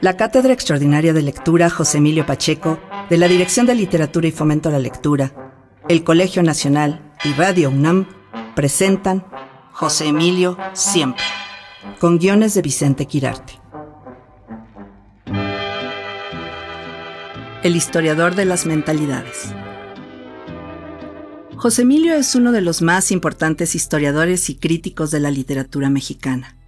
[0.00, 4.68] La Cátedra Extraordinaria de Lectura José Emilio Pacheco, de la Dirección de Literatura y Fomento
[4.68, 5.32] a la Lectura,
[5.88, 8.06] el Colegio Nacional y Radio UNAM
[8.54, 9.24] presentan
[9.72, 11.24] José Emilio Siempre,
[12.00, 13.60] con guiones de Vicente Quirarte.
[17.62, 19.54] El historiador de las mentalidades.
[21.56, 26.58] José Emilio es uno de los más importantes historiadores y críticos de la literatura mexicana,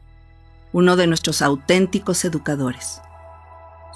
[0.72, 3.02] uno de nuestros auténticos educadores.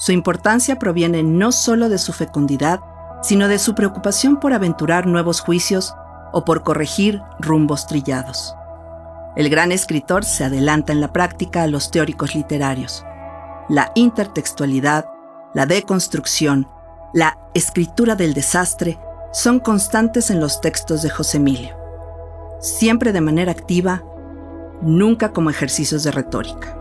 [0.00, 2.80] Su importancia proviene no solo de su fecundidad,
[3.22, 5.94] sino de su preocupación por aventurar nuevos juicios
[6.32, 8.54] o por corregir rumbos trillados.
[9.36, 13.04] El gran escritor se adelanta en la práctica a los teóricos literarios.
[13.68, 15.04] La intertextualidad,
[15.52, 16.66] la deconstrucción,
[17.12, 18.98] la escritura del desastre
[19.32, 21.76] son constantes en los textos de José Emilio,
[22.58, 24.02] siempre de manera activa,
[24.80, 26.79] nunca como ejercicios de retórica.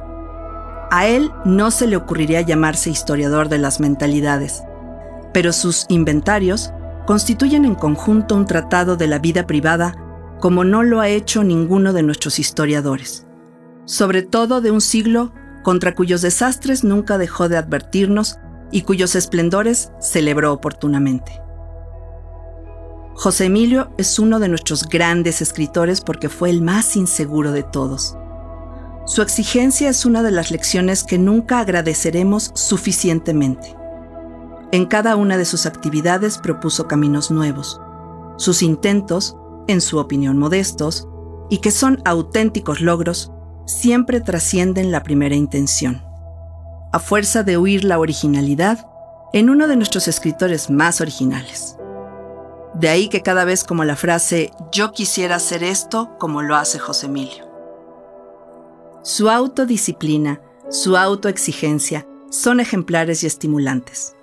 [0.91, 4.63] A él no se le ocurriría llamarse historiador de las mentalidades,
[5.33, 6.71] pero sus inventarios
[7.05, 9.95] constituyen en conjunto un tratado de la vida privada
[10.39, 13.27] como no lo ha hecho ninguno de nuestros historiadores,
[13.85, 18.39] sobre todo de un siglo contra cuyos desastres nunca dejó de advertirnos
[18.71, 21.41] y cuyos esplendores celebró oportunamente.
[23.15, 28.15] José Emilio es uno de nuestros grandes escritores porque fue el más inseguro de todos.
[29.09, 33.75] Su exigencia es una de las lecciones que nunca agradeceremos suficientemente.
[34.71, 37.81] En cada una de sus actividades propuso caminos nuevos.
[38.37, 39.35] Sus intentos,
[39.67, 41.07] en su opinión modestos,
[41.49, 43.31] y que son auténticos logros,
[43.65, 46.03] siempre trascienden la primera intención.
[46.93, 48.85] A fuerza de huir la originalidad,
[49.33, 51.77] en uno de nuestros escritores más originales.
[52.75, 56.77] De ahí que cada vez como la frase yo quisiera hacer esto como lo hace
[56.77, 57.48] José Emilio.
[59.01, 64.15] Su autodisciplina, su autoexigencia son ejemplares y estimulantes.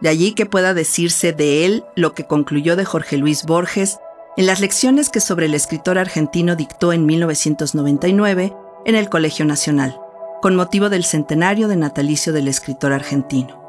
[0.00, 3.98] De allí que pueda decirse de él lo que concluyó de Jorge Luis Borges
[4.36, 8.54] en las lecciones que sobre el escritor argentino dictó en 1999
[8.84, 9.98] en el Colegio Nacional,
[10.40, 13.62] con motivo del centenario de natalicio del escritor argentino.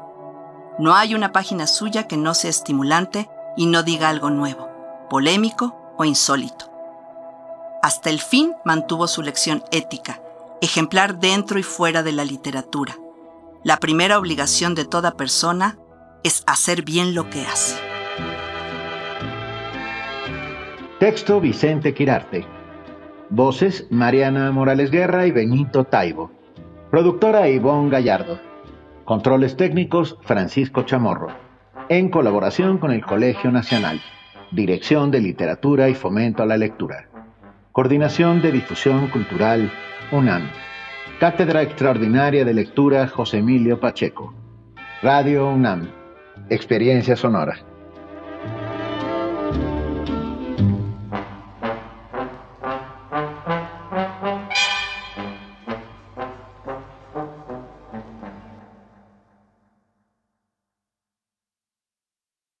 [0.78, 4.68] No hay una página suya que no sea estimulante y no diga algo nuevo,
[5.10, 6.70] polémico o insólito.
[7.82, 10.20] Hasta el fin mantuvo su lección ética,
[10.60, 12.96] ejemplar dentro y fuera de la literatura.
[13.64, 15.78] La primera obligación de toda persona
[16.24, 17.80] es hacer bien lo que hace.
[21.00, 22.46] Texto Vicente Quirarte.
[23.30, 26.30] Voces Mariana Morales Guerra y Benito Taibo.
[26.90, 28.40] Productora Ivonne Gallardo.
[29.04, 31.48] Controles técnicos Francisco Chamorro
[31.88, 34.00] en colaboración con el Colegio Nacional,
[34.50, 37.08] Dirección de Literatura y Fomento a la Lectura,
[37.72, 39.72] Coordinación de Difusión Cultural,
[40.10, 40.48] UNAM,
[41.20, 44.32] Cátedra Extraordinaria de Lectura José Emilio Pacheco,
[45.02, 45.90] Radio UNAM,
[46.48, 47.58] Experiencia Sonora.